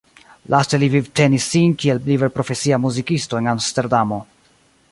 [0.53, 4.19] Laste li vivtenis sin kiel liberprofesia muzikisto en Amsterdamo.